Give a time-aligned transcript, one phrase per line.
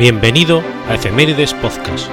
[0.00, 2.08] Bienvenido a Efemérides Podcast,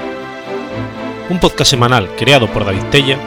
[1.29, 3.17] un podcast semanal creado por David Tella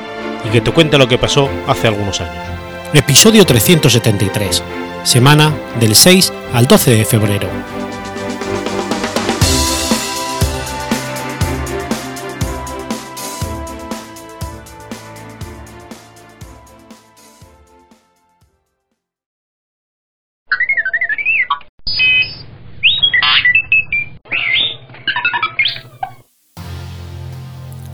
[0.46, 2.44] y que te cuenta lo que pasó hace algunos años.
[2.92, 4.62] Episodio 373,
[5.02, 5.50] semana
[5.80, 7.48] del 6 al 12 de febrero.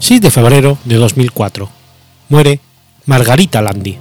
[0.06, 1.68] 6 de febrero de 2004.
[2.28, 2.60] Muere
[3.06, 3.98] Margarita Landi.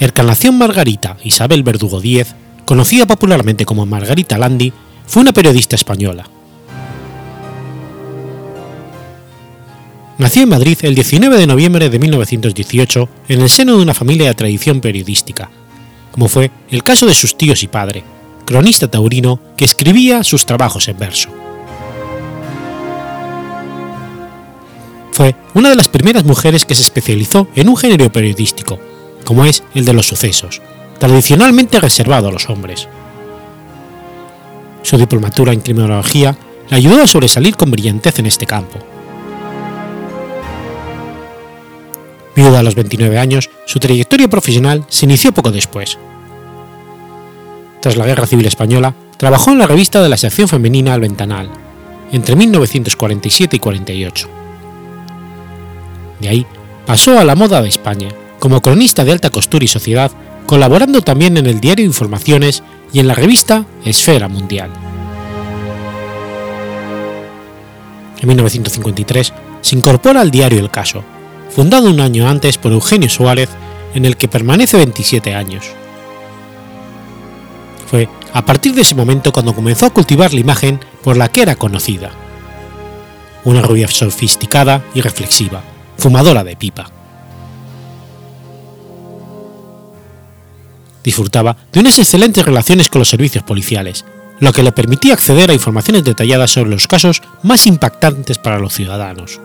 [0.00, 2.34] Encarnación Margarita Isabel Verdugo Díez,
[2.66, 4.70] conocida popularmente como Margarita Landi,
[5.06, 6.28] fue una periodista española.
[10.18, 14.28] Nació en Madrid el 19 de noviembre de 1918 en el seno de una familia
[14.28, 15.48] de tradición periodística,
[16.12, 18.04] como fue el caso de sus tíos y padre,
[18.44, 21.30] cronista taurino que escribía sus trabajos en verso.
[25.16, 28.78] Fue una de las primeras mujeres que se especializó en un género periodístico,
[29.24, 30.60] como es el de los sucesos,
[30.98, 32.86] tradicionalmente reservado a los hombres.
[34.82, 36.36] Su diplomatura en criminología
[36.68, 38.78] le ayudó a sobresalir con brillantez en este campo.
[42.34, 45.96] Viuda a los 29 años, su trayectoria profesional se inició poco después.
[47.80, 51.48] Tras la Guerra Civil Española, trabajó en la revista de la sección femenina El Ventanal,
[52.12, 54.35] entre 1947 y 48.
[56.20, 56.46] De ahí
[56.86, 60.10] pasó a la moda de España, como cronista de alta costura y sociedad,
[60.46, 64.70] colaborando también en el diario Informaciones y en la revista Esfera Mundial.
[68.20, 71.04] En 1953 se incorpora al diario El Caso,
[71.50, 73.50] fundado un año antes por Eugenio Suárez,
[73.94, 75.66] en el que permanece 27 años.
[77.86, 81.42] Fue a partir de ese momento cuando comenzó a cultivar la imagen por la que
[81.42, 82.10] era conocida.
[83.44, 85.62] Una rubia sofisticada y reflexiva,
[85.96, 86.90] fumadora de pipa.
[91.02, 94.04] Disfrutaba de unas excelentes relaciones con los servicios policiales,
[94.40, 98.74] lo que le permitía acceder a informaciones detalladas sobre los casos más impactantes para los
[98.74, 99.40] ciudadanos.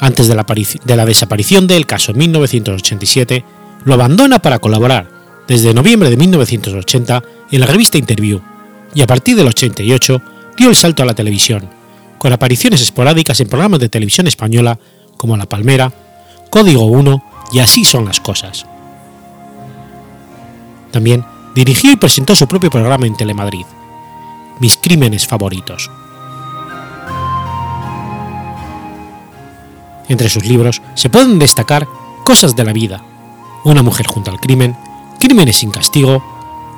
[0.00, 0.44] Antes de la,
[0.84, 3.44] de la desaparición del caso en 1987,
[3.84, 5.08] lo abandona para colaborar,
[5.46, 8.40] desde noviembre de 1980, en la revista Interview,
[8.94, 10.22] y a partir del 88
[10.56, 11.68] dio el salto a la televisión,
[12.20, 14.78] con apariciones esporádicas en programas de televisión española
[15.16, 15.90] como La Palmera,
[16.50, 18.66] Código 1 y Así son las cosas.
[20.90, 23.64] También dirigió y presentó su propio programa en Telemadrid,
[24.58, 25.90] Mis crímenes favoritos.
[30.10, 31.88] Entre sus libros se pueden destacar
[32.26, 33.02] Cosas de la vida,
[33.64, 34.76] Una mujer junto al crimen,
[35.18, 36.22] Crímenes sin castigo,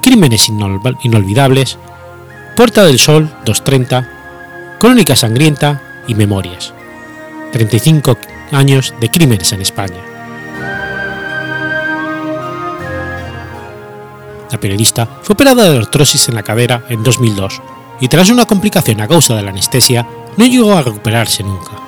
[0.02, 1.78] Crímenes inolvidables,
[2.54, 4.21] Puerta del Sol 230,
[4.82, 6.74] Crónica Sangrienta y Memorias.
[7.52, 8.18] 35
[8.50, 10.02] años de crímenes en España.
[14.50, 17.62] La periodista fue operada de artrosis en la cadera en 2002
[18.00, 20.04] y tras una complicación a causa de la anestesia
[20.36, 21.78] no llegó a recuperarse nunca.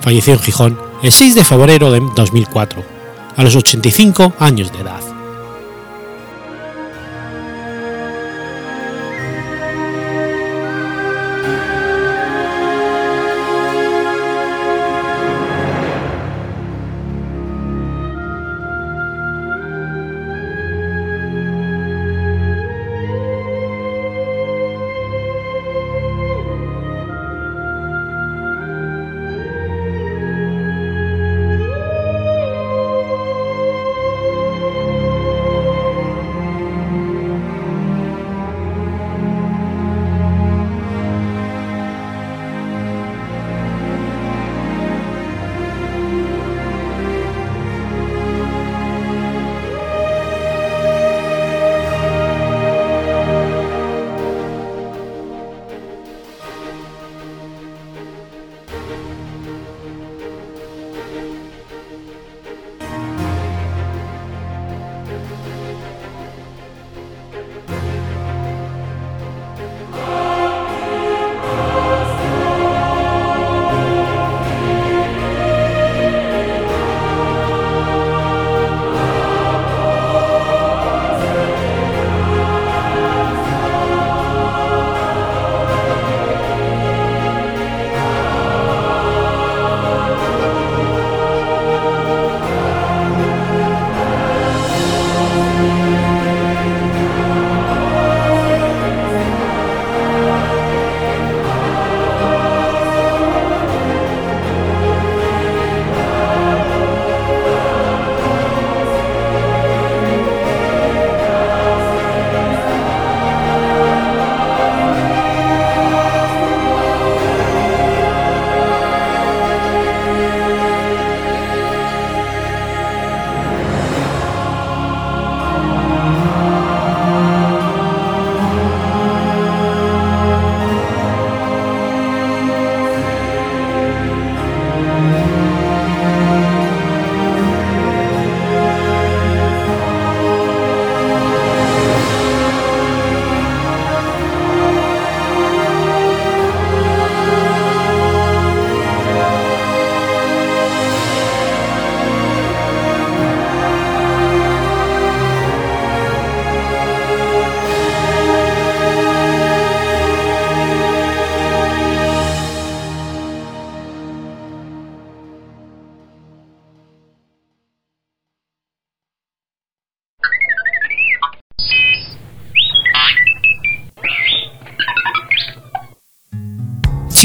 [0.00, 2.82] Falleció en Gijón el 6 de febrero de 2004,
[3.36, 5.15] a los 85 años de edad.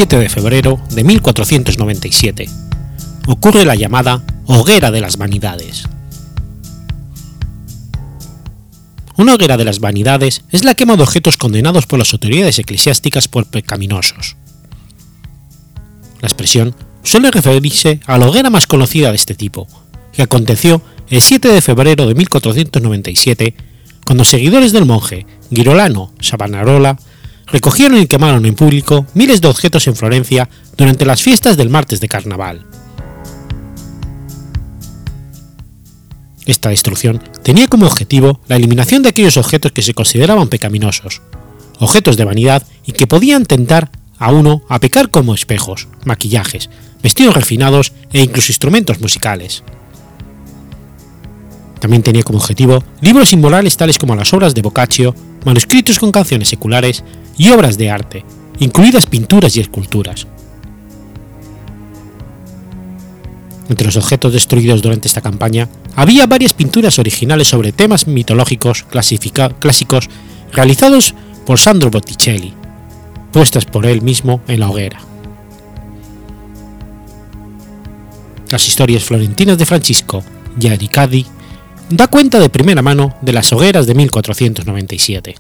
[0.02, 2.50] 7 de febrero de 1497.
[3.28, 5.88] Ocurre la llamada Hoguera de las Vanidades.
[9.16, 13.28] Una hoguera de las vanidades es la quema de objetos condenados por las autoridades eclesiásticas
[13.28, 14.38] por pecaminosos.
[16.20, 19.68] La expresión suele referirse a la hoguera más conocida de este tipo,
[20.14, 20.82] que aconteció
[21.12, 23.54] el 7 de febrero de 1497,
[24.04, 26.98] cuando seguidores del monje Girolano Savonarola
[27.52, 32.00] recogieron y quemaron en público miles de objetos en Florencia durante las fiestas del martes
[32.00, 32.66] de carnaval.
[36.46, 41.22] Esta destrucción tenía como objetivo la eliminación de aquellos objetos que se consideraban pecaminosos,
[41.80, 46.70] objetos de vanidad y que podían tentar a uno a pecar como espejos, maquillajes,
[47.02, 49.64] vestidos refinados e incluso instrumentos musicales.
[51.80, 55.16] También tenía como objetivo libros inmorales tales como las obras de Boccaccio,
[55.46, 57.04] manuscritos con canciones seculares
[57.38, 58.26] y obras de arte,
[58.60, 60.28] incluidas pinturas y esculturas.
[63.70, 70.10] Entre los objetos destruidos durante esta campaña había varias pinturas originales sobre temas mitológicos clásicos
[70.52, 71.16] realizados
[71.46, 72.54] por Sandro Botticelli,
[73.32, 75.00] puestas por él mismo en la hoguera.
[78.50, 80.22] Las historias florentinas de Francisco
[80.58, 81.26] Yaricadi
[81.92, 85.36] da cuenta de primera mano de las hogueras de 1497.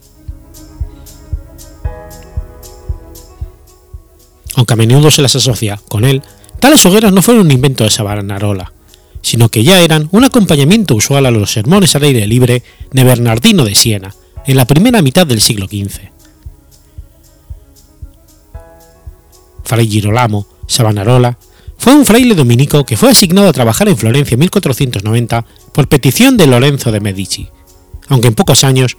[4.56, 6.22] Aunque a menudo se las asocia con él,
[6.60, 8.74] tales hogueras no fueron un invento de Savonarola,
[9.22, 13.64] sino que ya eran un acompañamiento usual a los sermones al aire libre de Bernardino
[13.64, 14.14] de Siena
[14.46, 16.12] en la primera mitad del siglo XV.
[19.64, 21.38] Fray Girolamo Savonarola
[21.82, 26.38] fue un fraile dominico que fue asignado a trabajar en Florencia en 1490 por petición
[26.38, 27.50] de Lorenzo de Medici,
[28.08, 28.96] aunque en pocos años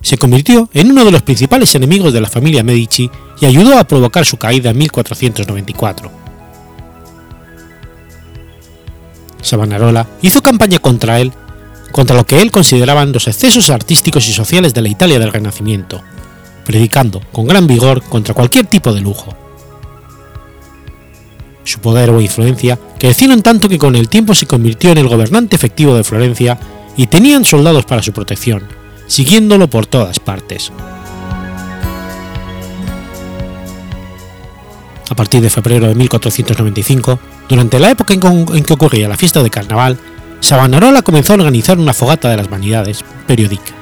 [0.00, 3.84] se convirtió en uno de los principales enemigos de la familia Medici y ayudó a
[3.84, 6.10] provocar su caída en 1494.
[9.42, 11.32] Savonarola hizo campaña contra él,
[11.90, 16.00] contra lo que él consideraban los excesos artísticos y sociales de la Italia del Renacimiento,
[16.64, 19.36] predicando con gran vigor contra cualquier tipo de lujo.
[21.64, 25.56] Su poder o influencia crecieron tanto que con el tiempo se convirtió en el gobernante
[25.56, 26.58] efectivo de Florencia
[26.96, 28.66] y tenían soldados para su protección,
[29.06, 30.72] siguiéndolo por todas partes.
[35.08, 39.50] A partir de febrero de 1495, durante la época en que ocurría la fiesta de
[39.50, 39.98] carnaval,
[40.40, 43.72] Savonarola comenzó a organizar una fogata de las vanidades periódica.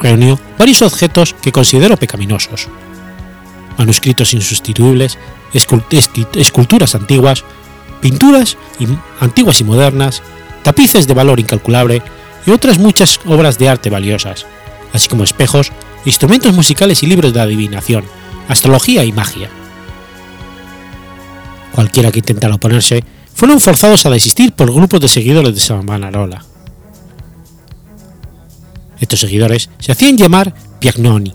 [0.00, 2.68] Reunió varios objetos que consideró pecaminosos,
[3.78, 5.18] manuscritos insustituibles,
[5.52, 7.44] esculturas antiguas,
[8.00, 8.56] pinturas
[9.20, 10.22] antiguas y modernas,
[10.62, 12.02] tapices de valor incalculable
[12.46, 14.46] y otras muchas obras de arte valiosas,
[14.92, 15.72] así como espejos,
[16.04, 18.04] instrumentos musicales y libros de adivinación,
[18.48, 19.48] astrología y magia.
[21.72, 23.04] Cualquiera que intentara oponerse
[23.34, 26.44] fueron forzados a desistir por grupos de seguidores de Savonarola.
[29.00, 31.32] Estos seguidores se hacían llamar Piagnoni,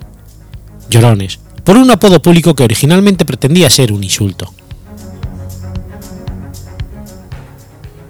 [0.89, 4.51] llorones, por un apodo público que originalmente pretendía ser un insulto.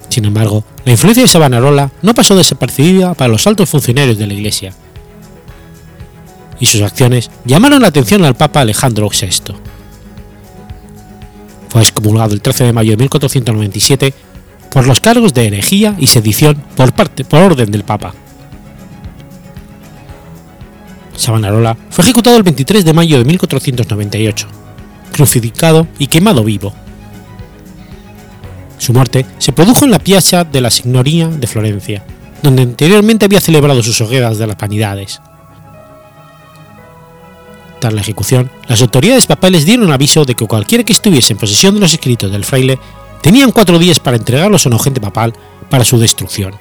[0.08, 4.34] Sin embargo, la influencia de Savonarola no pasó desapercibida para los altos funcionarios de la
[4.34, 4.74] Iglesia,
[6.58, 9.54] y sus acciones llamaron la atención al Papa Alejandro VI.
[11.68, 14.14] Fue excomulgado el 13 de mayo de 1497
[14.72, 18.14] por los cargos de herejía y sedición por, parte, por orden del Papa.
[21.20, 24.48] Savonarola fue ejecutado el 23 de mayo de 1498,
[25.12, 26.74] crucificado y quemado vivo.
[28.78, 32.06] Su muerte se produjo en la Piazza de la Signoria de Florencia,
[32.42, 35.20] donde anteriormente había celebrado sus hogueras de las vanidades.
[37.82, 41.76] Tras la ejecución, las autoridades papales dieron aviso de que cualquiera que estuviese en posesión
[41.76, 42.80] de los escritos del fraile
[43.22, 45.34] tenían cuatro días para entregarlos a un agente papal
[45.70, 46.54] para su destrucción.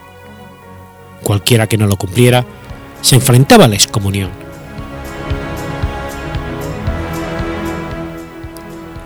[1.23, 2.45] Cualquiera que no lo cumpliera
[3.03, 4.48] se enfrentaba a la excomunión.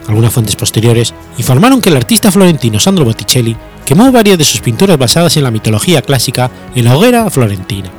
[0.09, 4.99] Algunas fuentes posteriores informaron que el artista florentino Sandro Botticelli quemó varias de sus pinturas
[4.99, 7.91] basadas en la mitología clásica en la hoguera florentina.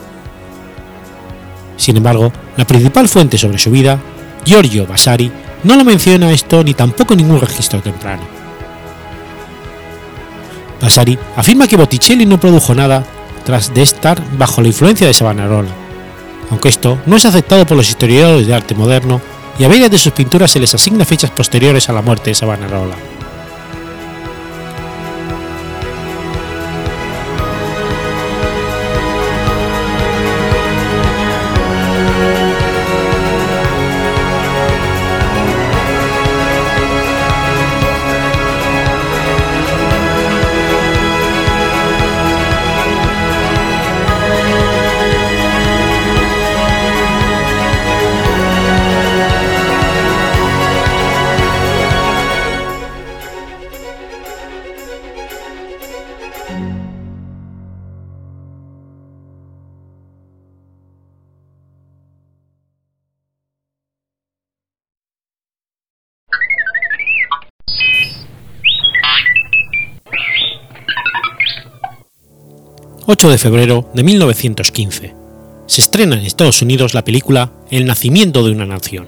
[1.77, 3.99] Sin embargo, la principal fuente sobre su vida,
[4.45, 5.31] Giorgio Vasari,
[5.63, 8.23] no lo menciona esto ni tampoco ningún registro temprano.
[10.81, 13.05] Vasari afirma que Botticelli no produjo nada
[13.45, 15.69] tras de estar bajo la influencia de Savonarola,
[16.49, 19.21] aunque esto no es aceptado por los historiadores de arte moderno
[19.59, 22.35] y a varias de sus pinturas se les asigna fechas posteriores a la muerte de
[22.35, 23.12] Savonarola.
[73.05, 75.13] 8 de febrero de 1915.
[75.65, 79.07] Se estrena en Estados Unidos la película El nacimiento de una nación.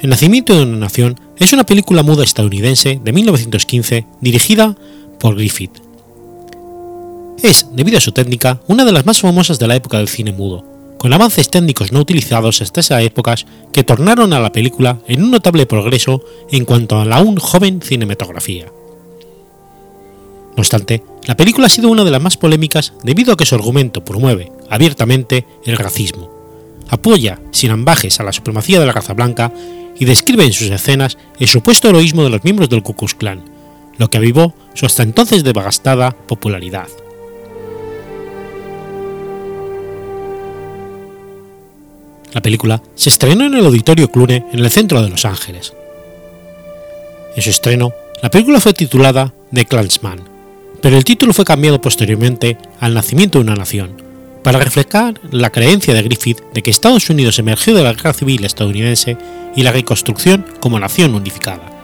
[0.00, 4.76] El nacimiento de una nación es una película muda estadounidense de 1915 dirigida
[5.20, 5.76] por Griffith.
[7.42, 10.32] Es, debido a su técnica, una de las más famosas de la época del cine
[10.32, 10.64] mudo,
[10.96, 15.32] con avances técnicos no utilizados hasta esas épocas que tornaron a la película en un
[15.32, 18.72] notable progreso en cuanto a la aún joven cinematografía.
[20.58, 23.54] No obstante, la película ha sido una de las más polémicas debido a que su
[23.54, 26.32] argumento promueve abiertamente el racismo,
[26.88, 29.52] apoya sin ambajes a la supremacía de la raza blanca
[29.96, 33.44] y describe en sus escenas el supuesto heroísmo de los miembros del Ku Klux Klan,
[33.98, 36.88] lo que avivó su hasta entonces devastada popularidad.
[42.32, 45.72] La película se estrenó en el Auditorio Clune en el centro de Los Ángeles.
[47.36, 47.92] En su estreno,
[48.24, 50.27] la película fue titulada The Klansman,
[50.80, 54.02] pero el título fue cambiado posteriormente al Nacimiento de una Nación,
[54.42, 58.44] para reflejar la creencia de Griffith de que Estados Unidos emergió de la guerra civil
[58.44, 59.16] estadounidense
[59.56, 61.74] y la reconstrucción como nación unificada.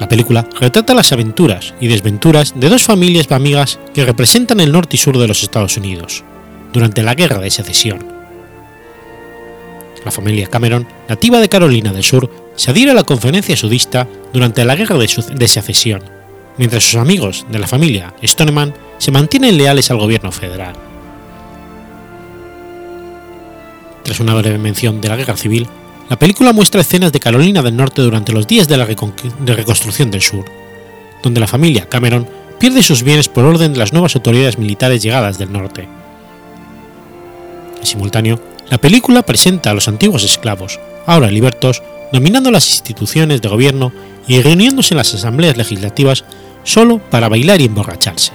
[0.00, 4.96] La película retrata las aventuras y desventuras de dos familias amigas que representan el norte
[4.96, 6.24] y sur de los Estados Unidos,
[6.72, 8.06] durante la Guerra de Secesión.
[10.04, 14.64] La familia Cameron, nativa de Carolina del Sur, se adhiere a la conferencia sudista durante
[14.64, 16.02] la Guerra de, Secesión,
[16.56, 20.74] mientras sus amigos de la familia Stoneman se mantienen leales al gobierno federal.
[24.02, 25.68] Tras una breve mención de la Guerra Civil,
[26.10, 30.10] la película muestra escenas de Carolina del Norte durante los días de la de reconstrucción
[30.10, 30.44] del sur,
[31.22, 35.38] donde la familia Cameron pierde sus bienes por orden de las nuevas autoridades militares llegadas
[35.38, 35.86] del norte.
[37.78, 43.48] En simultáneo, la película presenta a los antiguos esclavos, ahora libertos, dominando las instituciones de
[43.48, 43.92] gobierno
[44.26, 46.24] y reuniéndose en las asambleas legislativas
[46.64, 48.32] solo para bailar y emborracharse.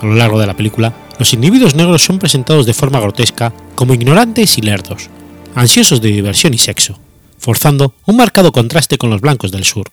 [0.00, 3.94] A lo largo de la película, los individuos negros son presentados de forma grotesca como
[3.94, 5.08] ignorantes y lerdos,
[5.54, 6.98] ansiosos de diversión y sexo,
[7.38, 9.90] forzando un marcado contraste con los blancos del sur.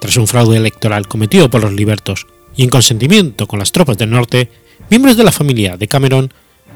[0.00, 2.26] Tras un fraude electoral cometido por los libertos
[2.56, 4.50] y en consentimiento con las tropas del norte,
[4.92, 6.30] miembros de la familia de Cameron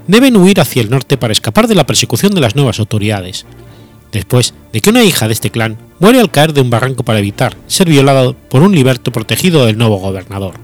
[0.06, 3.44] deben huir hacia el norte para escapar de la persecución de las nuevas autoridades,
[4.11, 7.18] después de que una hija de este clan muere al caer de un barranco para
[7.18, 10.54] evitar ser violada por un liberto protegido del nuevo gobernador.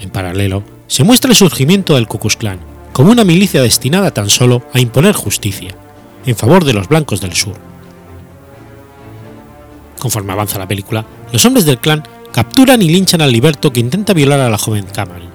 [0.00, 2.60] En paralelo, se muestra el surgimiento del Ku Klux Klan
[2.94, 5.76] como una milicia destinada tan solo a imponer justicia,
[6.24, 7.56] en favor de los blancos del sur.
[9.98, 12.02] Conforme avanza la película, los hombres del clan
[12.32, 15.30] capturan y linchan al liberto que intenta violar a la joven Cameron.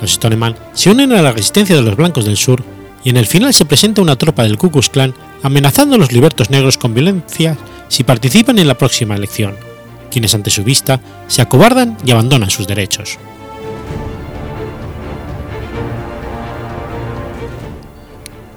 [0.00, 2.62] Los Stoneman se unen a la resistencia de los blancos del sur
[3.04, 6.12] y en el final se presenta una tropa del Ku Klux Klan amenazando a los
[6.12, 7.56] libertos negros con violencia
[7.88, 9.56] si participan en la próxima elección,
[10.10, 13.18] quienes ante su vista se acobardan y abandonan sus derechos.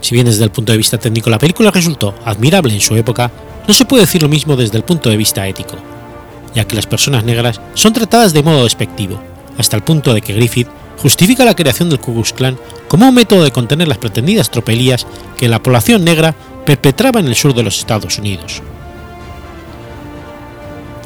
[0.01, 3.31] Si bien desde el punto de vista técnico la película resultó admirable en su época,
[3.67, 5.75] no se puede decir lo mismo desde el punto de vista ético,
[6.55, 9.21] ya que las personas negras son tratadas de modo despectivo,
[9.57, 10.67] hasta el punto de que Griffith
[11.01, 15.07] justifica la creación del Ku Klux Klan como un método de contener las pretendidas tropelías
[15.37, 18.61] que la población negra perpetraba en el sur de los Estados Unidos.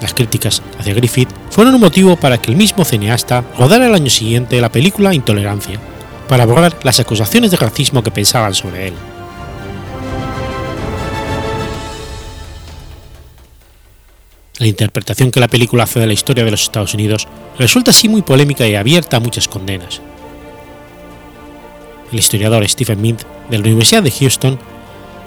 [0.01, 4.09] Las críticas hacia Griffith fueron un motivo para que el mismo cineasta rodara el año
[4.09, 5.79] siguiente la película Intolerancia,
[6.27, 8.93] para borrar las acusaciones de racismo que pensaban sobre él.
[14.57, 17.27] La interpretación que la película hace de la historia de los Estados Unidos
[17.59, 20.01] resulta así muy polémica y abierta a muchas condenas.
[22.11, 24.57] El historiador Stephen Mint de la Universidad de Houston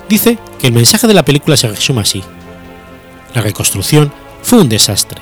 [0.08, 2.22] dice que el mensaje de la película se resume así.
[3.34, 4.10] La reconstrucción
[4.42, 5.20] fue un desastre.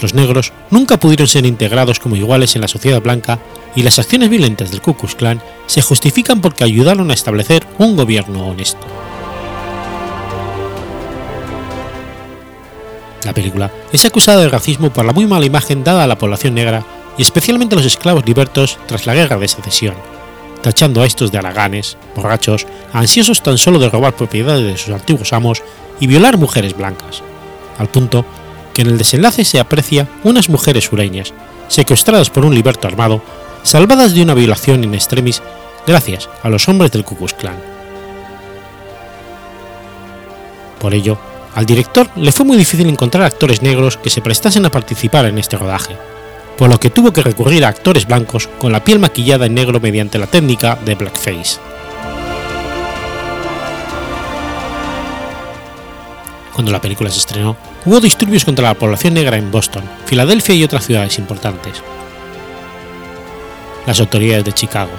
[0.00, 3.40] Los negros nunca pudieron ser integrados como iguales en la sociedad blanca
[3.74, 7.96] y las acciones violentas del Ku Klux Klan se justifican porque ayudaron a establecer un
[7.96, 8.86] gobierno honesto.
[13.24, 16.54] La película es acusada de racismo por la muy mala imagen dada a la población
[16.54, 16.84] negra
[17.16, 19.94] y especialmente a los esclavos libertos tras la guerra de secesión,
[20.62, 25.32] tachando a estos de haraganes, borrachos, ansiosos tan solo de robar propiedades de sus antiguos
[25.32, 25.62] amos
[25.98, 27.22] y violar mujeres blancas,
[27.78, 28.24] al punto
[28.72, 31.34] que en el desenlace se aprecia unas mujeres sureñas,
[31.66, 33.20] secuestradas por un liberto armado,
[33.64, 35.42] salvadas de una violación in extremis
[35.86, 37.56] gracias a los hombres del Ku Klux Klan.
[40.78, 41.18] Por ello,
[41.54, 45.38] al director le fue muy difícil encontrar actores negros que se prestasen a participar en
[45.38, 45.96] este rodaje,
[46.56, 49.80] por lo que tuvo que recurrir a actores blancos con la piel maquillada en negro
[49.80, 51.58] mediante la técnica de blackface.
[56.52, 60.64] Cuando la película se estrenó, hubo disturbios contra la población negra en Boston, Filadelfia y
[60.64, 61.82] otras ciudades importantes.
[63.86, 64.90] Las autoridades de Chicago,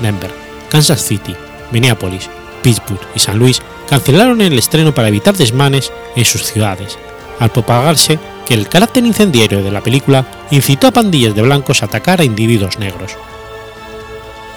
[0.00, 0.30] Denver,
[0.68, 1.36] Kansas City,
[1.70, 2.28] Minneapolis,
[2.64, 6.98] Pittsburgh y San Luis cancelaron el estreno para evitar desmanes en sus ciudades,
[7.38, 11.86] al propagarse que el carácter incendiario de la película incitó a pandillas de blancos a
[11.86, 13.12] atacar a individuos negros.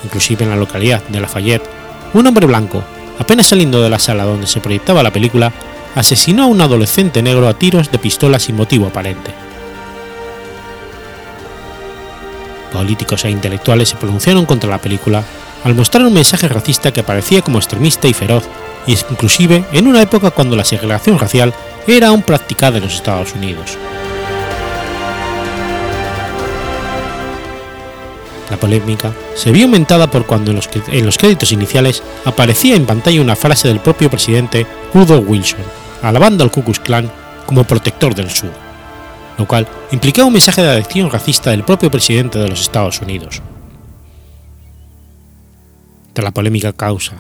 [0.04, 1.70] Inclusive en la localidad de Lafayette,
[2.14, 2.82] un hombre blanco,
[3.20, 5.52] apenas saliendo de la sala donde se proyectaba la película,
[5.96, 9.34] asesinó a un adolescente negro a tiros de pistola sin motivo aparente.
[12.72, 15.24] Políticos e intelectuales se pronunciaron contra la película
[15.68, 18.46] al mostrar un mensaje racista que parecía como extremista y feroz,
[18.86, 21.54] y inclusive en una época cuando la segregación racial
[21.86, 23.78] era aún practicada en los Estados Unidos.
[28.50, 32.86] La polémica se vio aumentada por cuando en los, en los créditos iniciales aparecía en
[32.86, 35.60] pantalla una frase del propio presidente Woodrow Wilson,
[36.02, 37.12] alabando al Ku Klux Klan
[37.46, 38.52] como protector del sur,
[39.38, 43.42] lo cual implicaba un mensaje de adicción racista del propio presidente de los Estados Unidos.
[46.18, 47.14] Tras la polémica causa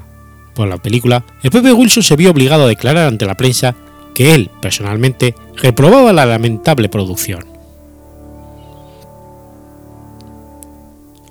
[0.56, 3.76] por la película, el propio Wilson se vio obligado a declarar ante la prensa
[4.16, 7.46] que él, personalmente, reprobaba la lamentable producción.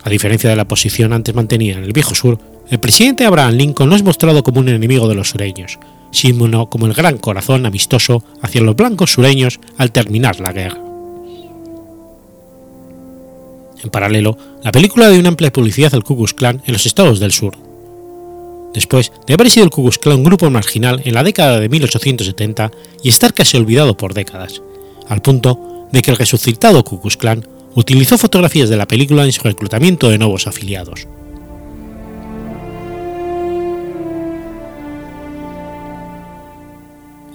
[0.05, 2.39] A diferencia de la posición antes mantenida en el viejo sur,
[2.71, 5.81] el presidente Abraham Lincoln no es mostrado como un enemigo de los sureños,
[6.13, 10.86] sino como el gran corazón amistoso hacia los blancos sureños al terminar la guerra.
[13.83, 17.21] En paralelo, la película dio una amplia publicidad al Ku Klux Klan en los estados
[17.21, 17.57] del sur.
[18.75, 21.69] Después de haber sido el Ku Klux Klan un grupo marginal en la década de
[21.69, 22.71] 1870
[23.03, 24.63] y estar casi olvidado por décadas,
[25.09, 29.33] al punto de que el resucitado Ku Klux Klan utilizó fotografías de la película en
[29.33, 31.07] su reclutamiento de nuevos afiliados.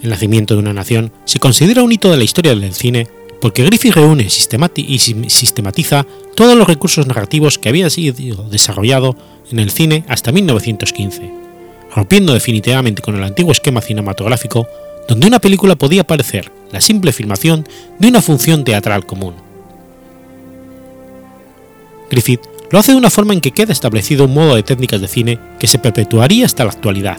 [0.01, 3.07] El nacimiento de una nación se considera un hito de la historia del cine
[3.39, 9.15] porque Griffith reúne y sistematiza todos los recursos narrativos que habían sido desarrollados
[9.51, 11.31] en el cine hasta 1915,
[11.95, 14.67] rompiendo definitivamente con el antiguo esquema cinematográfico
[15.07, 17.67] donde una película podía parecer la simple filmación
[17.99, 19.35] de una función teatral común.
[22.09, 25.07] Griffith lo hace de una forma en que queda establecido un modo de técnicas de
[25.07, 27.17] cine que se perpetuaría hasta la actualidad,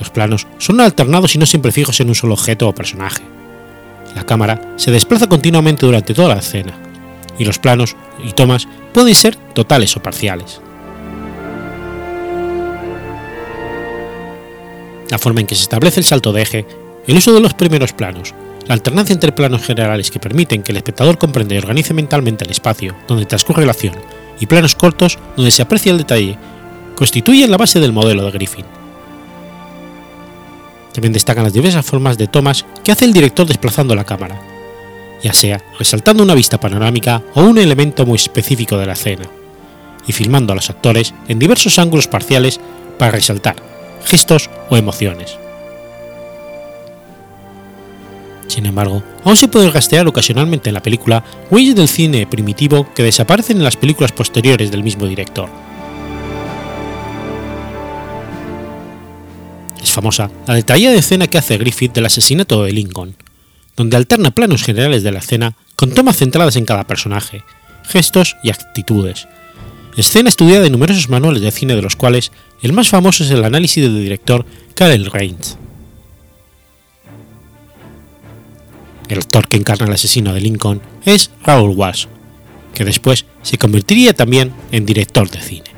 [0.00, 3.22] los planos son alternados y no siempre fijos en un solo objeto o personaje.
[4.16, 6.72] La cámara se desplaza continuamente durante toda la escena,
[7.38, 10.60] y los planos y tomas pueden ser totales o parciales.
[15.10, 16.66] La forma en que se establece el salto de eje,
[17.06, 18.34] el uso de los primeros planos,
[18.66, 22.50] la alternancia entre planos generales que permiten que el espectador comprenda y organice mentalmente el
[22.50, 23.94] espacio donde transcurre la acción
[24.38, 26.38] y planos cortos donde se aprecia el detalle,
[26.94, 28.64] constituyen la base del modelo de Griffin
[30.92, 34.40] también destacan las diversas formas de tomas que hace el director desplazando la cámara,
[35.22, 39.24] ya sea resaltando una vista panorámica o un elemento muy específico de la escena,
[40.06, 42.60] y filmando a los actores en diversos ángulos parciales
[42.98, 43.56] para resaltar
[44.04, 45.36] gestos o emociones.
[48.46, 53.04] Sin embargo, aún se puede rastrear ocasionalmente en la película huellas del cine primitivo que
[53.04, 55.48] desaparecen en las películas posteriores del mismo director
[59.82, 63.16] Es famosa la detallada escena que hace Griffith del asesinato de Lincoln,
[63.80, 67.44] donde alterna planos generales de la escena con tomas centradas en cada personaje,
[67.88, 69.26] gestos y actitudes.
[69.96, 73.42] Escena estudiada en numerosos manuales de cine de los cuales el más famoso es el
[73.42, 75.56] análisis del director Karel Reins.
[79.08, 82.04] El actor que encarna al asesino de Lincoln es Raoul Walsh,
[82.74, 85.69] que después se convertiría también en director de cine.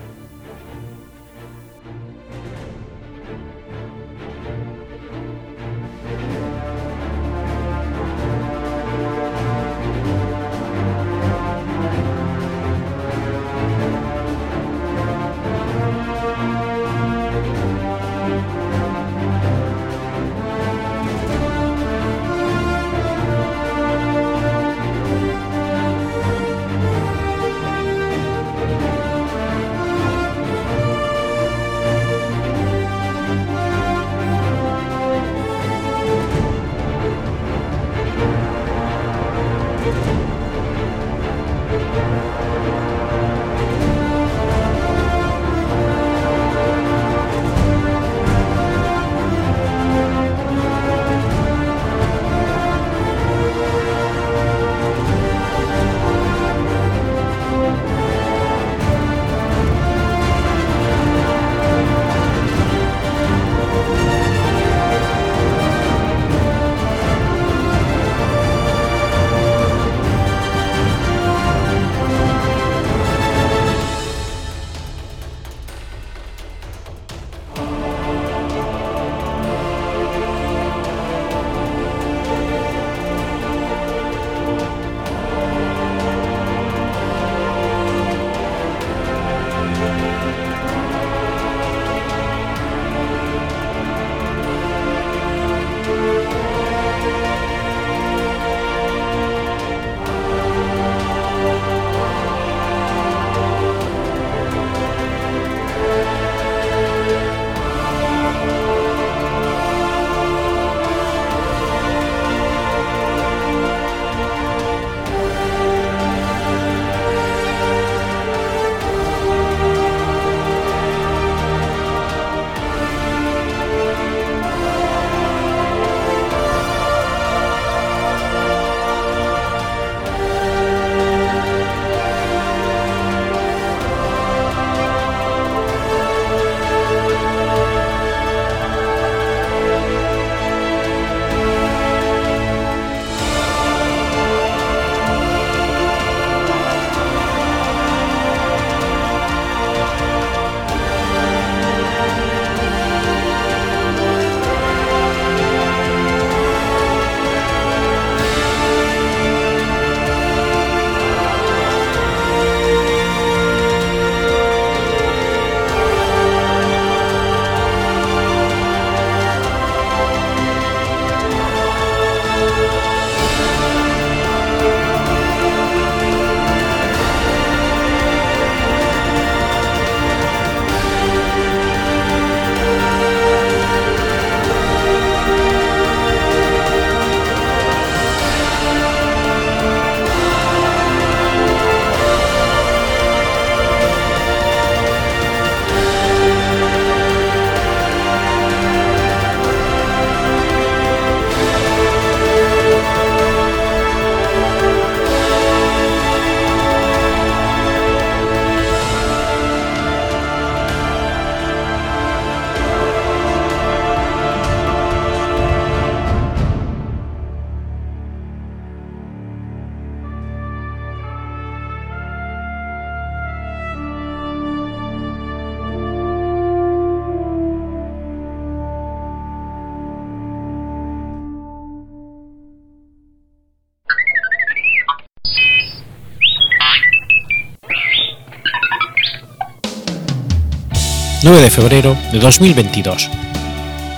[241.33, 243.09] 9 de febrero de 2022.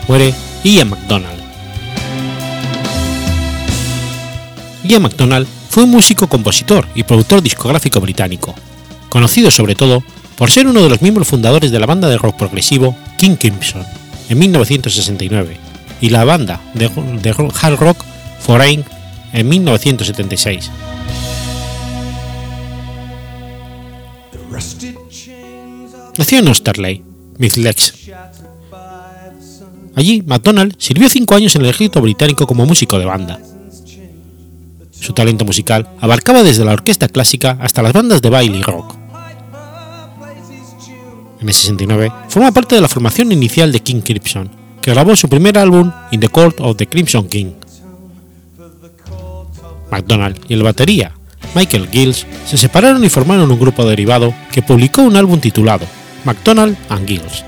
[0.07, 1.42] Muere Ian McDonald.
[4.85, 8.55] Ian McDonald fue un músico, compositor y productor discográfico británico,
[9.09, 10.05] conocido sobre todo
[10.37, 13.85] por ser uno de los miembros fundadores de la banda de rock progresivo King Crimson
[14.29, 15.57] en 1969
[16.01, 16.88] y la banda de,
[17.61, 18.05] hard rock
[18.38, 18.85] Foreign
[19.33, 20.70] en 1976.
[26.16, 27.13] Nació en Osterley,
[29.97, 33.40] Allí, McDonald sirvió cinco años en el ejército británico como músico de banda.
[34.90, 38.97] Su talento musical abarcaba desde la orquesta clásica hasta las bandas de baile y rock.
[41.40, 45.29] En el 69 forma parte de la formación inicial de King Crimson, que grabó su
[45.29, 47.53] primer álbum In the Court of the Crimson King.
[49.90, 51.12] McDonald y el batería
[51.55, 55.87] Michael Gills se separaron y formaron un grupo derivado que publicó un álbum titulado
[56.25, 57.45] McDonald and Gills.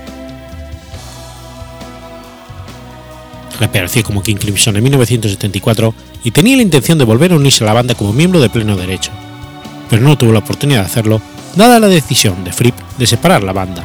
[3.59, 7.67] Reapareció como King Crimson en 1974 y tenía la intención de volver a unirse a
[7.67, 9.11] la banda como miembro de pleno derecho,
[9.89, 11.21] pero no tuvo la oportunidad de hacerlo
[11.55, 13.83] dada la decisión de Fripp de separar la banda.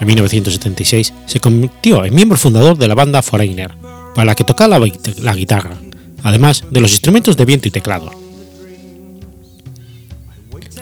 [0.00, 3.72] En 1976 se convirtió en miembro fundador de la banda Foreigner,
[4.14, 5.76] para la que tocaba la, la guitarra,
[6.24, 8.21] además de los instrumentos de viento y teclado.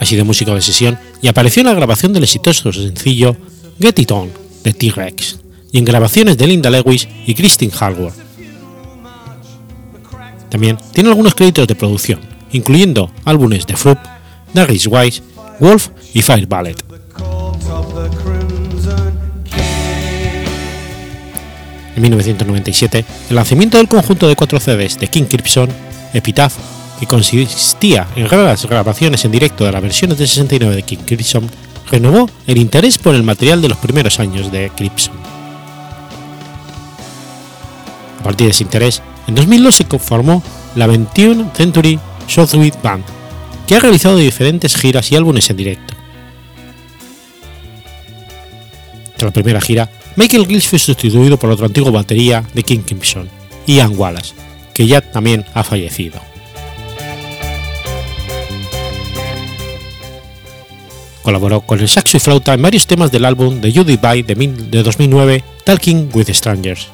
[0.00, 3.36] Ha sido músico de sesión y apareció en la grabación del exitoso sencillo
[3.78, 4.30] Get It On
[4.64, 5.38] de T-Rex
[5.72, 8.12] y en grabaciones de Linda Lewis y Christine Hardware.
[10.48, 12.20] También tiene algunos créditos de producción,
[12.52, 13.98] incluyendo álbumes de Fruit,
[14.52, 15.22] Darius Wise,
[15.60, 16.82] Wolf y Fire Ballet.
[21.94, 25.68] En 1997, el lanzamiento del conjunto de cuatro CDs de King Crimson,
[26.14, 26.54] Epitaph,
[27.00, 31.50] que consistía en raras grabaciones en directo de las versiones de 69 de King Crimson,
[31.90, 35.14] renovó el interés por el material de los primeros años de Crimson.
[38.20, 40.42] A partir de ese interés, en 2002 se conformó
[40.76, 43.02] la 21 Century Southwest Band,
[43.66, 45.94] que ha realizado diferentes giras y álbumes en directo.
[49.16, 53.28] Tras la primera gira, Michael Gills fue sustituido por otro antiguo batería de King Crimson,
[53.66, 54.34] Ian Wallace,
[54.74, 56.29] que ya también ha fallecido.
[61.30, 64.82] Colaboró con el saxo y flauta en varios temas del álbum de Judy By de
[64.82, 66.88] 2009, Talking with Strangers.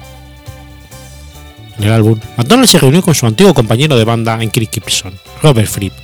[1.79, 5.15] En el álbum, McDonald se reunió con su antiguo compañero de banda en King Crimson,
[5.43, 5.95] Robert Fripp,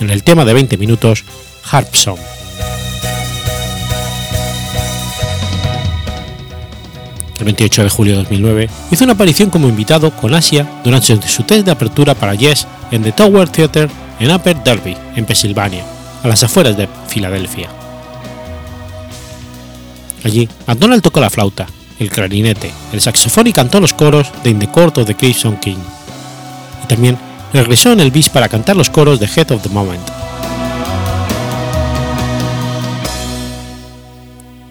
[0.00, 1.22] en el tema de 20 minutos
[1.70, 2.18] Harp Song.
[7.38, 11.44] El 28 de julio de 2009 hizo una aparición como invitado con Asia durante su
[11.44, 13.88] test de apertura para Yes en The Tower Theatre
[14.18, 15.84] en Upper Derby, en Pensilvania,
[16.22, 17.68] a las afueras de Filadelfia.
[20.24, 21.66] Allí, McDonald tocó la flauta,
[21.98, 25.56] el clarinete, el saxofón y cantó los coros de In the Court of the Crimson
[25.58, 25.78] King.
[26.84, 27.18] Y también
[27.52, 30.08] regresó en el bis para cantar los coros de Head of the Moment.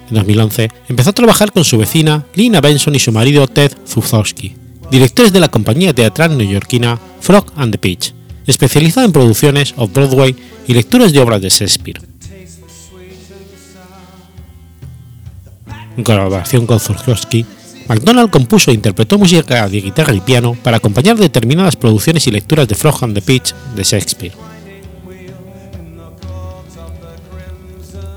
[0.09, 4.55] En 2011 empezó a trabajar con su vecina Lina Benson y su marido Ted Zuzowski,
[4.89, 8.13] directores de la compañía teatral neoyorquina Frog and the Pitch,
[8.47, 10.35] especializada en producciones off-Broadway
[10.67, 12.01] y lecturas de obras de Shakespeare.
[15.97, 17.45] En colaboración con Zuzowski,
[17.87, 22.67] McDonald compuso e interpretó música de guitarra y piano para acompañar determinadas producciones y lecturas
[22.67, 24.33] de Frog and the Pitch de Shakespeare.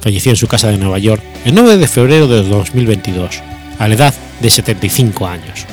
[0.00, 3.42] falleció en su casa de Nueva York el 9 de febrero de 2022,
[3.78, 5.66] a la edad de 75 años.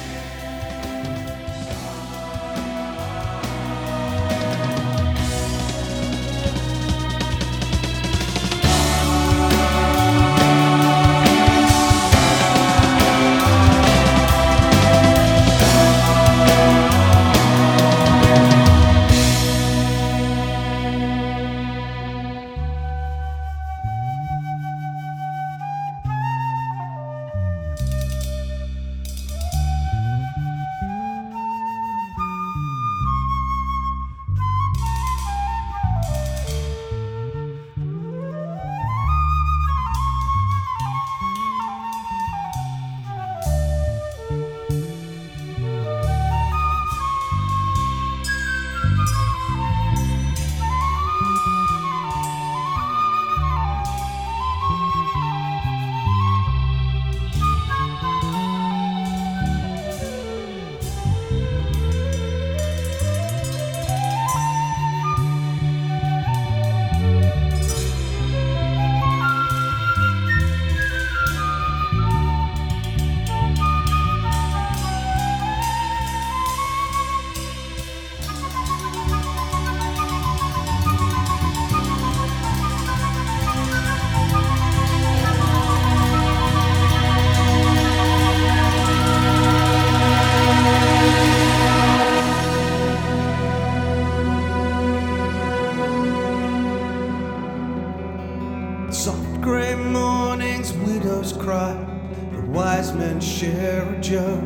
[104.01, 104.43] Joke.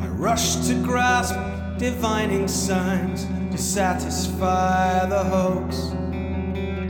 [0.00, 1.34] I rush to grasp
[1.78, 5.90] divining signs to satisfy the hoax.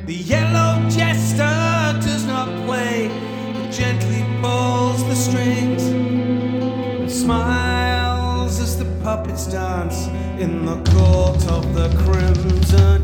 [0.07, 3.09] The yellow jester does not play,
[3.55, 11.75] but gently pulls the strings and smiles as the puppets dance in the court of
[11.75, 13.00] the crimson.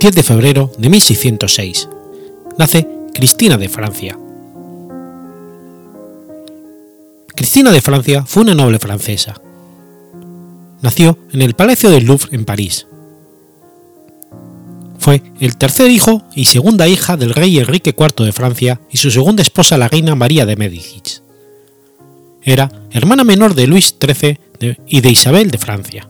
[0.00, 1.88] ...10 de febrero de 1606...
[2.56, 4.18] ...nace Cristina de Francia.
[7.36, 9.40] Cristina de Francia fue una noble francesa.
[10.80, 12.86] Nació en el Palacio del Louvre en París.
[14.98, 19.10] Fue el tercer hijo y segunda hija del rey Enrique IV de Francia y su
[19.10, 21.22] segunda esposa la reina María de Médicis.
[22.42, 24.38] Era hermana menor de Luis XIII
[24.86, 26.09] y de Isabel de Francia.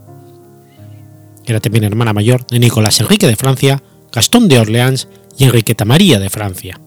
[1.51, 3.83] Era también hermana mayor de Nicolás Enrique de Francia,
[4.13, 6.81] Gastón de Orleans y Enriqueta María de Francia.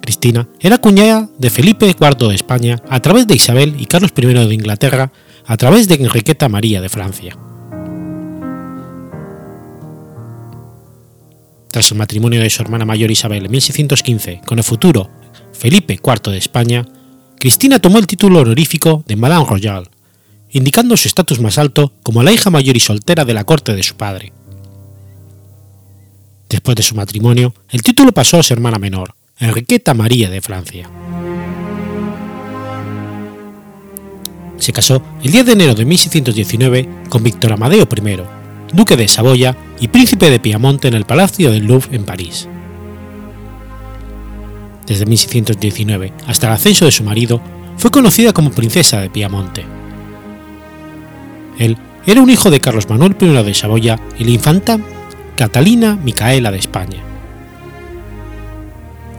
[0.00, 4.24] Cristina era cuñada de Felipe IV de España a través de Isabel y Carlos I
[4.24, 5.12] de Inglaterra
[5.44, 7.36] a través de Enriqueta María de Francia.
[11.70, 15.10] Tras el matrimonio de su hermana mayor Isabel en 1615 con el futuro
[15.52, 16.86] Felipe IV de España,
[17.38, 19.88] Cristina tomó el título honorífico de Madame Royale,
[20.52, 23.82] indicando su estatus más alto como la hija mayor y soltera de la corte de
[23.82, 24.32] su padre.
[26.48, 30.90] Después de su matrimonio, el título pasó a su hermana menor, Enriqueta María de Francia.
[34.58, 38.18] Se casó el 10 de enero de 1619 con Víctor Amadeo I,
[38.74, 42.48] duque de Saboya y príncipe de Piamonte en el Palacio del Louvre en París.
[44.86, 47.40] Desde 1619 hasta el ascenso de su marido,
[47.78, 49.79] fue conocida como princesa de Piamonte.
[51.60, 54.80] Él era un hijo de Carlos Manuel I de Saboya y la infanta
[55.36, 56.98] Catalina Micaela de España.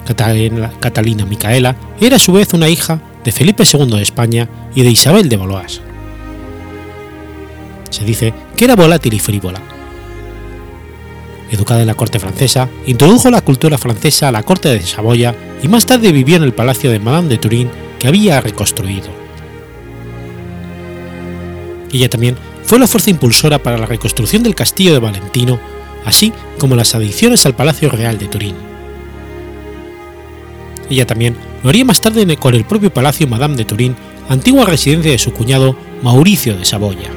[0.06, 4.90] Catalina, Micaela era a su vez una hija de Felipe II de España y de
[4.90, 5.82] Isabel de Valois.
[7.92, 9.62] Se dice que era volátil y frívola.
[11.52, 15.68] Educada en la corte francesa, introdujo la cultura francesa a la corte de Saboya y
[15.68, 17.70] más tarde vivió en el palacio de Madame de Turín
[18.00, 19.21] que había reconstruido.
[21.92, 25.60] Ella también fue la fuerza impulsora para la reconstrucción del castillo de Valentino,
[26.06, 28.56] así como las adiciones al Palacio Real de Turín.
[30.90, 33.96] Ella también lo haría más tarde con el propio Palacio Madame de Turín,
[34.30, 37.10] antigua residencia de su cuñado Mauricio de Saboya.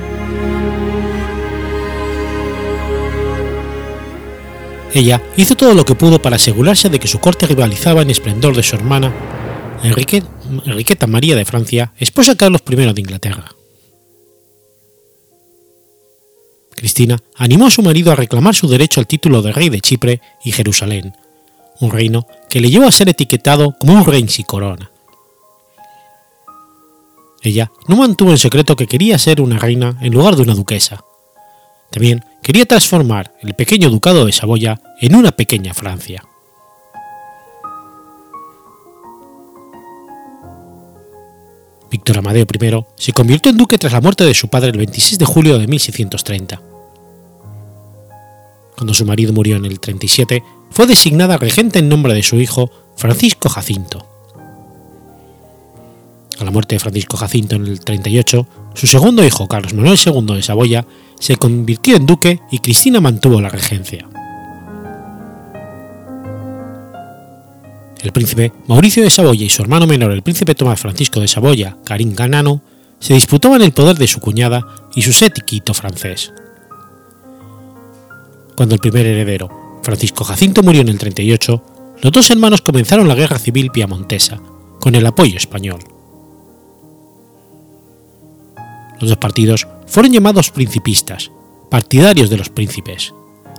[4.93, 8.55] Ella hizo todo lo que pudo para asegurarse de que su corte rivalizaba en esplendor
[8.55, 9.13] de su hermana,
[9.83, 13.57] Enriqueta María de Francia, esposa de Carlos I de Inglaterra.
[16.85, 20.21] Cristina animó a su marido a reclamar su derecho al título de rey de Chipre
[20.45, 21.17] y Jerusalén,
[21.81, 24.91] un reino que le llevó a ser etiquetado como un rey sin corona.
[27.41, 31.03] Ella no mantuvo en secreto que quería ser una reina en lugar de una duquesa.
[31.91, 36.23] También quería transformar el pequeño ducado de Saboya en una pequeña Francia.
[41.91, 45.19] Víctor Amadeo I se convirtió en duque tras la muerte de su padre el 26
[45.19, 46.74] de julio de 1630.
[48.77, 52.71] Cuando su marido murió en el 37, fue designada regente en nombre de su hijo
[52.97, 54.07] Francisco Jacinto.
[56.39, 60.35] A la muerte de Francisco Jacinto en el 38, su segundo hijo Carlos Manuel II
[60.35, 60.85] de Saboya
[61.21, 64.09] se convirtió en duque y Cristina mantuvo la regencia.
[68.03, 71.79] El príncipe Mauricio de Saboya y su hermano menor, el príncipe Tomás Francisco de Saboya,
[71.85, 72.63] Karim Ganano,
[72.99, 76.33] se disputaban el poder de su cuñada y su séquito francés.
[78.57, 81.63] Cuando el primer heredero, Francisco Jacinto, murió en el 38,
[82.03, 84.41] los dos hermanos comenzaron la guerra civil piamontesa,
[84.81, 85.81] con el apoyo español.
[89.01, 91.31] Los dos partidos fueron llamados principistas,
[91.71, 93.13] partidarios de los príncipes,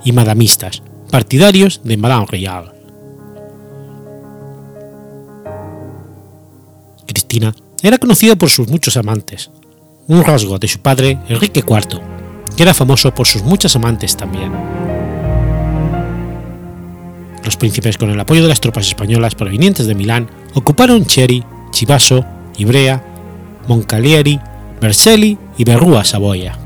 [0.04, 2.72] y madamistas, partidarios de Madame Real.
[7.06, 9.50] Cristina era conocida por sus muchos amantes,
[10.08, 12.00] un rasgo de su padre Enrique IV,
[12.56, 14.52] que era famoso por sus muchas amantes también.
[17.46, 22.24] Los príncipes, con el apoyo de las tropas españolas provenientes de Milán, ocuparon Chieri, Chivasso,
[22.58, 23.02] Ibrea,
[23.68, 24.40] Moncalieri,
[24.80, 26.58] Vercelli y Berrua Saboya.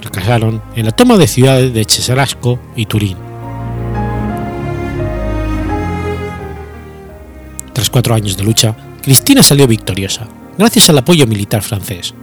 [0.00, 3.16] Fracasaron en la toma de ciudades de Cesarasco y Turín.
[7.72, 12.14] Tras cuatro años de lucha, Cristina salió victoriosa, gracias al apoyo militar francés.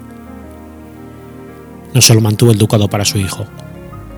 [1.93, 3.45] No solo mantuvo el ducado para su hijo,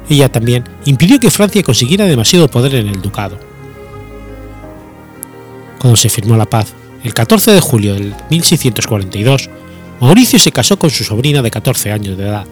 [0.09, 3.39] ella también impidió que Francia consiguiera demasiado poder en el ducado.
[5.79, 9.49] Cuando se firmó la paz, el 14 de julio de 1642,
[9.99, 12.45] Mauricio se casó con su sobrina de 14 años de edad,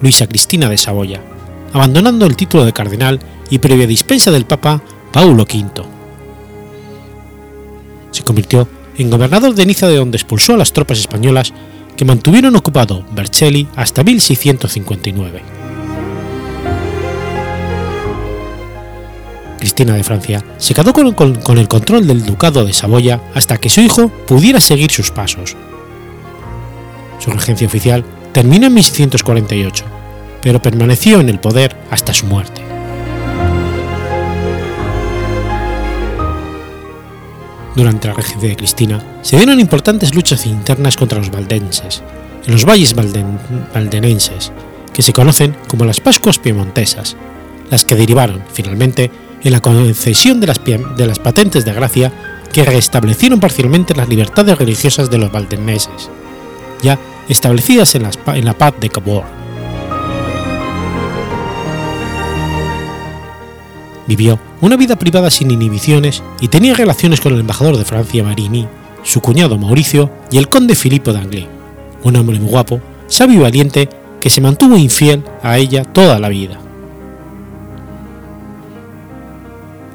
[0.00, 1.20] Luisa Cristina de Saboya,
[1.72, 3.20] abandonando el título de cardenal
[3.50, 4.82] y previa dispensa del Papa
[5.12, 5.82] Paulo V.
[8.10, 11.52] Se convirtió en gobernador de Niza de donde expulsó a las tropas españolas
[11.96, 15.57] que mantuvieron ocupado Vercelli hasta 1659.
[19.58, 23.80] Cristina de Francia se quedó con, el control del ducado de Saboya hasta que su
[23.80, 25.56] hijo pudiera seguir sus pasos.
[27.18, 29.84] Su regencia oficial terminó en 1648,
[30.40, 32.62] pero permaneció en el poder hasta su muerte.
[37.74, 42.02] Durante la regencia de Cristina se dieron importantes luchas internas contra los valdenses,
[42.46, 43.38] en los valles valden,
[43.74, 44.52] valdenenses,
[44.92, 47.16] que se conocen como las Pascuas Piemontesas,
[47.70, 49.10] las que derivaron, finalmente,
[49.42, 52.12] en la concesión de las, patentes de gracia
[52.52, 56.10] que restablecieron parcialmente las libertades religiosas de los valdeneses,
[56.82, 58.02] ya establecidas en,
[58.44, 59.24] la paz de Cabor.
[64.06, 68.66] Vivió una vida privada sin inhibiciones y tenía relaciones con el embajador de Francia Marigny,
[69.02, 71.46] su cuñado Mauricio y el conde Filippo d'Anglé,
[72.02, 73.88] un hombre muy guapo, sabio y valiente
[74.20, 76.58] que se mantuvo infiel a ella toda la vida.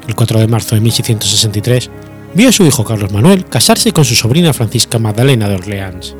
[0.06, 1.90] El 4 de marzo de 1663
[2.34, 6.14] vio a su hijo Carlos Manuel casarse con su sobrina Francisca Magdalena de Orleans.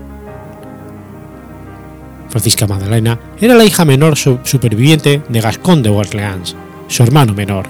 [2.30, 6.56] Francisca Magdalena era la hija menor superviviente de Gascón de Orleans,
[6.88, 7.66] su hermano menor.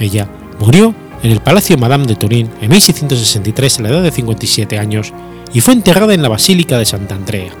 [0.00, 0.28] Ella
[0.58, 5.12] murió en el Palacio Madame de Turín en 1663 a la edad de 57 años
[5.52, 7.52] y fue enterrada en la Basílica de Santa Andrea.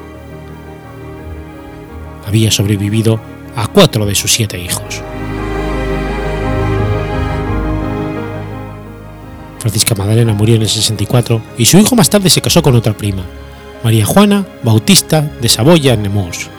[2.26, 3.20] Había sobrevivido
[3.54, 5.02] a cuatro de sus siete hijos.
[9.62, 12.96] Francisca Magdalena murió en el 64 y su hijo más tarde se casó con otra
[12.96, 13.22] prima,
[13.84, 16.50] María Juana Bautista de Saboya Nemours.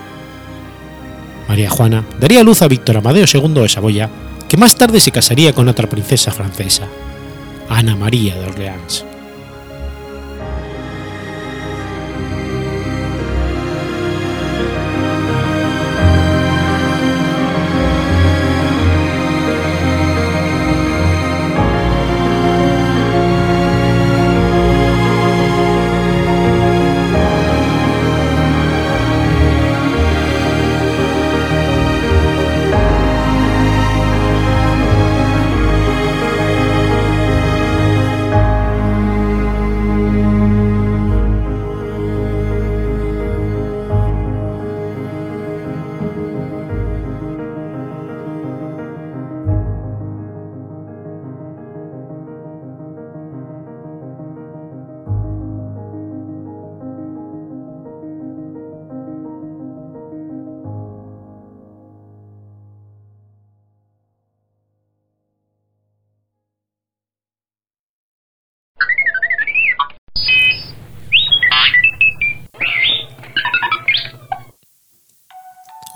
[1.49, 4.09] María Juana daría luz a Víctor Amadeo II de Saboya,
[4.47, 6.87] que más tarde se casaría con otra princesa francesa,
[7.67, 9.03] Ana María de Orleans.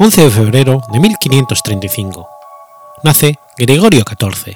[0.07, 2.29] ...11 de febrero de 1535...
[3.03, 4.55] ...nace Gregorio XIV.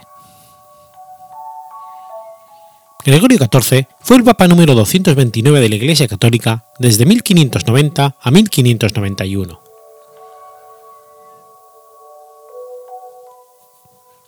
[3.03, 9.59] Gregorio XIV fue el Papa número 229 de la Iglesia Católica desde 1590 a 1591.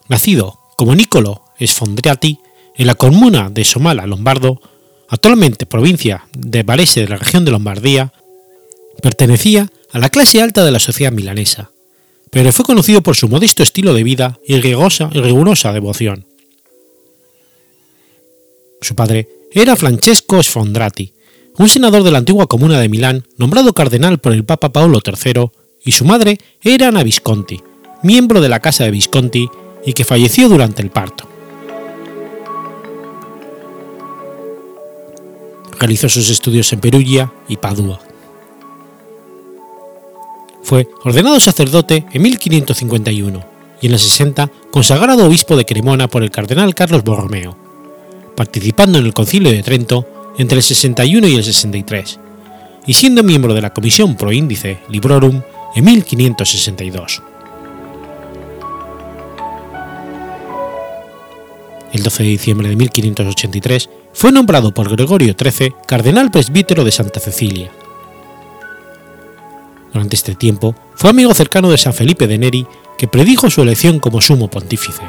[0.09, 2.41] Nacido como Niccolo Sfondrati
[2.75, 4.59] en la comuna de Somala Lombardo,
[5.07, 8.11] actualmente provincia de Varese de la región de Lombardía,
[9.01, 11.71] pertenecía a la clase alta de la sociedad milanesa,
[12.31, 16.25] pero fue conocido por su modesto estilo de vida y rigurosa, y rigurosa devoción.
[18.81, 21.13] Su padre era Francesco Sfondrati,
[21.57, 25.51] un senador de la antigua comuna de Milán nombrado cardenal por el Papa Paolo III,
[25.85, 27.61] y su madre era Ana Visconti,
[28.01, 29.47] miembro de la Casa de Visconti
[29.85, 31.29] y que falleció durante el parto.
[35.79, 37.99] Realizó sus estudios en Perugia y Padua.
[40.63, 43.45] Fue ordenado sacerdote en 1551
[43.81, 47.57] y en el 60 consagrado obispo de Cremona por el cardenal Carlos Borromeo,
[48.35, 50.07] participando en el Concilio de Trento
[50.37, 52.19] entre el 61 y el 63,
[52.87, 55.41] y siendo miembro de la Comisión Pro Índice Librorum
[55.75, 57.21] en 1562.
[61.91, 67.19] El 12 de diciembre de 1583 fue nombrado por Gregorio XIII cardenal presbítero de Santa
[67.19, 67.69] Cecilia.
[69.93, 72.65] Durante este tiempo fue amigo cercano de San Felipe de Neri,
[72.97, 75.03] que predijo su elección como sumo pontífice.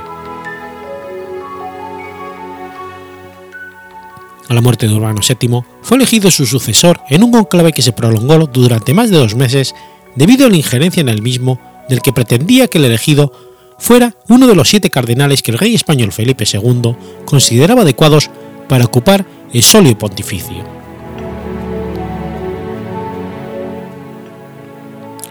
[4.48, 7.92] A la muerte de Urbano VII, fue elegido su sucesor en un conclave que se
[7.92, 9.74] prolongó durante más de dos meses
[10.16, 11.58] debido a la injerencia en el mismo
[11.88, 13.32] del que pretendía que el elegido
[13.78, 18.30] fuera uno de los siete cardenales que el rey español Felipe II consideraba adecuados
[18.68, 20.83] para ocupar el solio pontificio.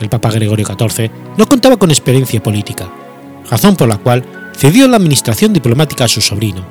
[0.04, 2.92] El Papa Gregorio XIV no contaba con experiencia política,
[3.50, 6.62] razón por la cual cedió la administración diplomática a su sobrino,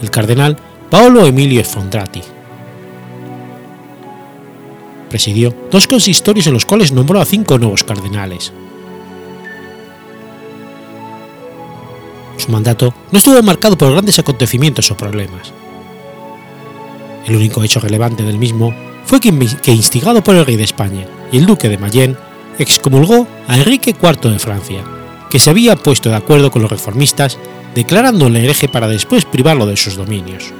[0.00, 0.56] el cardenal
[0.88, 2.22] Paolo Emilio Sfondrati.
[5.10, 8.50] Presidió dos consistorios en los cuales nombró a cinco nuevos cardenales.
[12.38, 15.52] Su mandato no estuvo marcado por grandes acontecimientos o problemas.
[17.26, 18.74] El único hecho relevante del mismo
[19.04, 19.28] fue que,
[19.70, 22.29] instigado por el rey de España y el duque de Mayenne,
[22.62, 24.84] excomulgó a Enrique IV de Francia,
[25.30, 27.38] que se había puesto de acuerdo con los reformistas,
[27.74, 30.52] declarándole hereje para después privarlo de sus dominios.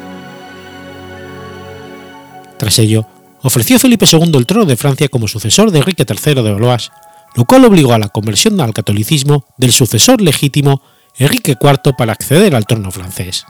[2.59, 3.07] Tras ello,
[3.43, 6.91] ofreció Felipe II el trono de Francia como sucesor de Enrique III de Valois,
[7.35, 10.83] lo cual obligó a la conversión al catolicismo del sucesor legítimo
[11.17, 13.45] Enrique IV para acceder al trono francés.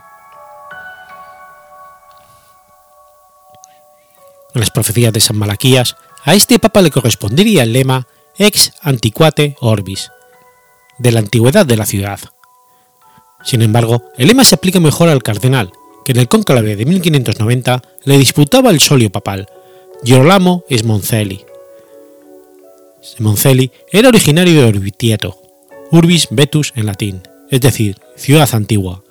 [4.53, 8.07] En las profecías de San Malaquías, a este papa le correspondería el lema
[8.37, 10.11] ex antiquate orbis,
[10.97, 12.19] de la antigüedad de la ciudad.
[13.43, 15.71] Sin embargo, el lema se aplica mejor al cardenal,
[16.05, 19.47] que en el cónclave de 1590 le disputaba el solio papal,
[20.03, 21.45] Girolamo Smoncelli.
[23.03, 25.41] Smoncelli era originario de Orbitieto,
[25.91, 29.03] Urbis Vetus en latín, es decir, ciudad antigua.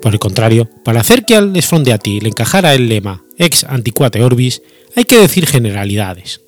[0.00, 4.62] Por el contrario, para hacer que al Esfondeati le encajara el lema ex antiquate orbis,
[4.96, 6.40] hay que decir generalidades.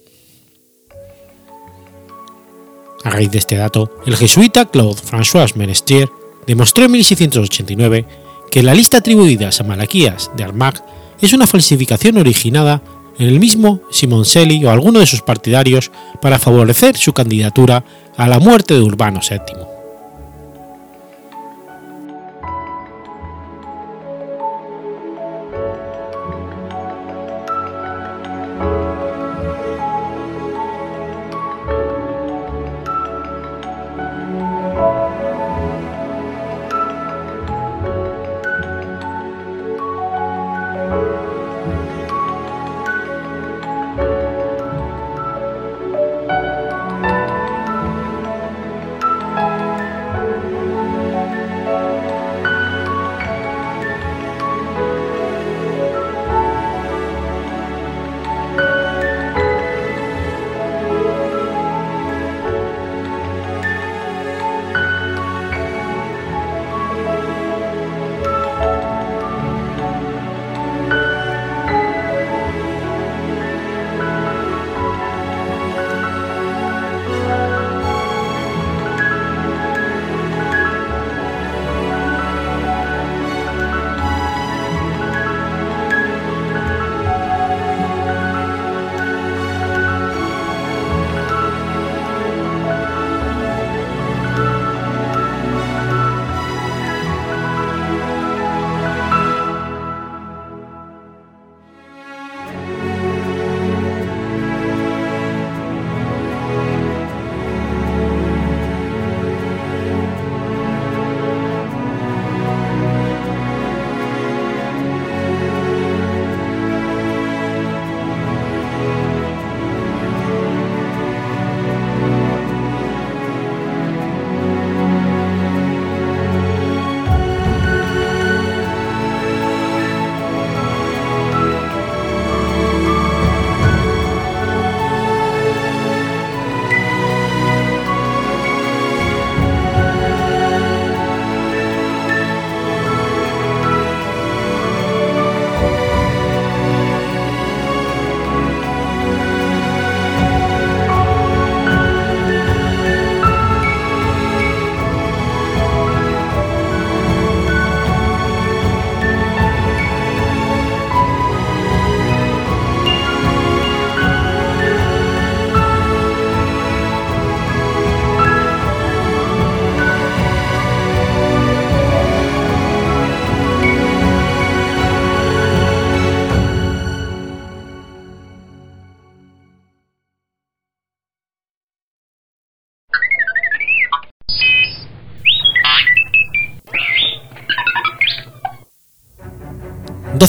[3.02, 6.10] A raíz de este dato, el jesuita Claude François Menestier
[6.46, 8.06] demostró en 1689
[8.50, 10.82] que la lista atribuida a Malaquías de Armagh
[11.20, 12.82] es una falsificación originada
[13.18, 15.90] en el mismo Simoncelli o alguno de sus partidarios
[16.20, 17.84] para favorecer su candidatura
[18.16, 19.69] a la muerte de Urbano VII.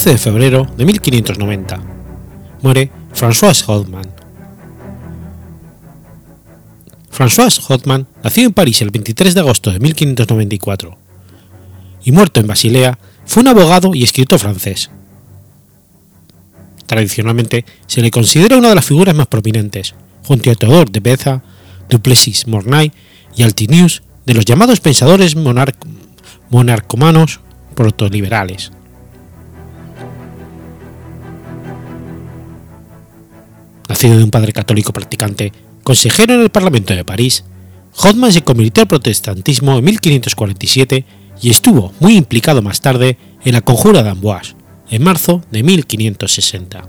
[0.02, 1.80] 12 de febrero de 1590.
[2.64, 4.10] Muere François Hotman.
[7.12, 10.98] François Hotman nació en París el 23 de agosto de 1594
[12.04, 12.98] y muerto en Basilea
[13.28, 14.90] fue un abogado y escritor francés.
[16.88, 19.94] Tradicionalmente se le considera una de las figuras más prominentes,
[20.24, 21.44] junto a Theodore de Beza,
[21.92, 22.92] Duplessis Mornay
[23.36, 25.36] y Altinius, de los llamados pensadores
[26.50, 27.40] monarcomanos
[27.76, 28.72] protoliberales.
[33.92, 35.52] Nacido de un padre católico practicante,
[35.84, 37.44] consejero en el Parlamento de París,
[37.96, 41.06] Hotman se convirtió al protestantismo en 1547
[41.42, 44.56] y estuvo muy implicado más tarde en la Conjura de Amboise,
[44.90, 46.88] en marzo de 1560.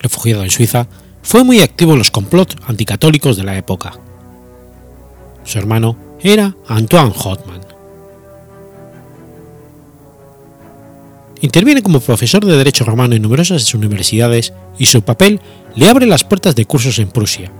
[0.00, 0.88] Refugiado en Suiza,
[1.22, 3.92] fue muy activo en los complots anticatólicos de la época.
[5.44, 7.73] Su hermano era Antoine Hotman.
[11.44, 15.42] Interviene como profesor de Derecho Romano en numerosas universidades y su papel
[15.76, 17.52] le abre las puertas de cursos en Prusia,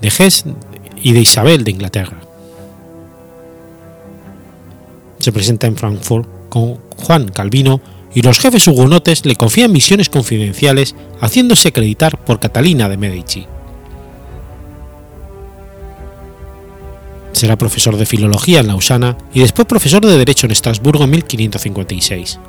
[0.00, 0.46] de Hesse
[1.00, 2.20] y de Isabel de Inglaterra.
[5.20, 7.80] Se presenta en Frankfurt con Juan Calvino
[8.12, 13.46] y los jefes hugonotes le confían misiones confidenciales haciéndose acreditar por Catalina de Medici.
[17.30, 22.40] Será profesor de filología en Lausana y después profesor de Derecho en Estrasburgo en 1556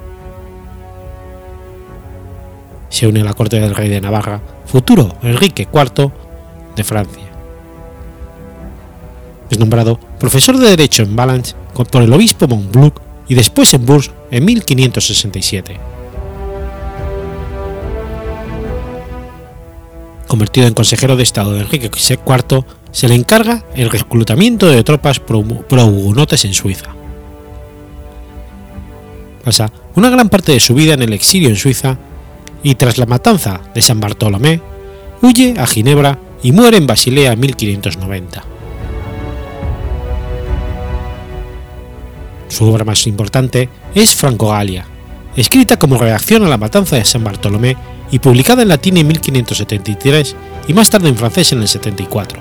[2.92, 6.12] se une a la corte del rey de Navarra, futuro Enrique IV
[6.76, 7.24] de Francia.
[9.50, 14.12] Es nombrado profesor de Derecho en Valence por el obispo Montbluc y después en Bourges
[14.30, 15.80] en 1567.
[20.28, 25.20] Convertido en consejero de Estado de Enrique IV, se le encarga el reclutamiento de tropas
[25.20, 26.94] pro-hugonotes en Suiza.
[29.44, 31.98] Pasa una gran parte de su vida en el exilio en Suiza
[32.64, 34.62] y tras la matanza de San Bartolomé,
[35.22, 38.44] huye a Ginebra y muere en Basilea en 1590.
[42.50, 44.86] Su obra más importante es Francogalia,
[45.36, 47.78] escrita como reacción a la matanza de San Bartolomé
[48.12, 50.36] y publicada en latín en 1573
[50.68, 52.40] y más tarde en francés en el 74.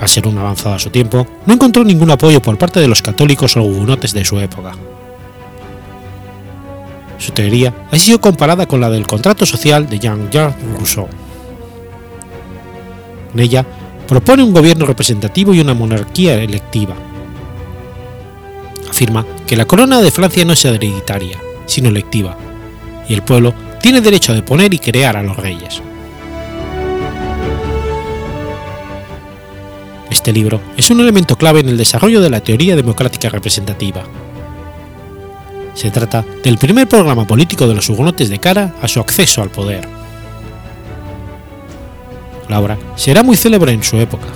[0.00, 3.02] Al ser un avanzado a su tiempo, no encontró ningún apoyo por parte de los
[3.02, 4.72] católicos o hugonotes de su época.
[7.22, 11.08] Su teoría ha sido comparada con la del contrato social de Jean-Jacques Rousseau.
[13.32, 13.64] En ella
[14.08, 16.96] propone un gobierno representativo y una monarquía electiva.
[18.90, 22.36] Afirma que la corona de Francia no es hereditaria, sino electiva,
[23.08, 25.80] y el pueblo tiene derecho a deponer y crear a los reyes.
[30.10, 34.02] Este libro es un elemento clave en el desarrollo de la teoría democrática representativa,
[35.74, 39.50] se trata del primer programa político de los hugonotes de cara a su acceso al
[39.50, 39.88] poder.
[42.48, 44.26] La obra será muy célebre en su época.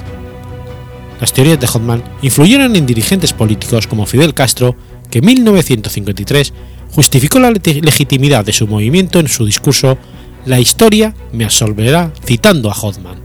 [1.21, 4.77] Las teorías de Hotman influyeron en dirigentes políticos como Fidel Castro,
[5.11, 6.53] que en 1953
[6.95, 9.99] justificó la legitimidad de su movimiento en su discurso
[10.45, 13.17] La historia me absolverá citando a Hotman.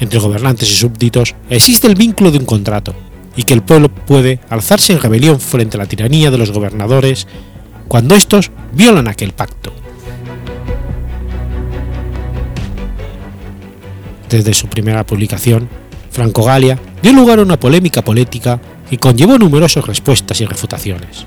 [0.00, 2.94] Entre gobernantes y súbditos existe el vínculo de un contrato,
[3.36, 7.26] y que el pueblo puede alzarse en rebelión frente a la tiranía de los gobernadores
[7.86, 9.72] cuando estos violan aquel pacto.
[14.28, 15.68] Desde su primera publicación,
[16.10, 18.60] Franco Galia dio lugar a una polémica política
[18.90, 21.26] que conllevó numerosas respuestas y refutaciones.